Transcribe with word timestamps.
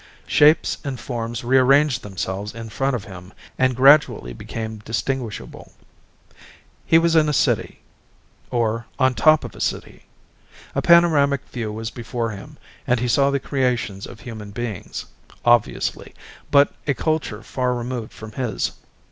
Shapes 0.25 0.79
and 0.83 0.99
forms 0.99 1.43
rearranged 1.43 2.01
themselves 2.01 2.55
in 2.55 2.69
front 2.69 2.95
of 2.95 3.03
him 3.03 3.33
and 3.59 3.75
gradually 3.75 4.33
became 4.33 4.77
distinguishable. 4.79 5.73
He 6.87 6.97
was 6.97 7.15
in 7.15 7.29
a 7.29 7.33
city, 7.33 7.81
or 8.49 8.87
on 8.97 9.13
top 9.13 9.43
of 9.43 9.53
a 9.53 9.61
city. 9.61 10.07
A 10.73 10.81
panoramic 10.81 11.47
view 11.49 11.71
was 11.71 11.91
before 11.91 12.31
him 12.31 12.57
and 12.87 12.99
he 12.99 13.07
saw 13.07 13.29
the 13.29 13.39
creations 13.39 14.07
of 14.07 14.21
human 14.21 14.49
beings, 14.49 15.05
obviously, 15.45 16.15
but 16.49 16.73
a 16.87 16.95
culture 16.95 17.43
far 17.43 17.75
removed 17.75 18.11
from 18.11 18.31
his. 18.31 18.71